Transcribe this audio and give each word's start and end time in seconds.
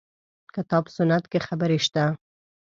کتاب 0.55 0.83
سنت 0.95 1.23
کې 1.31 1.39
خبرې 1.47 1.77
شته. 1.85 2.05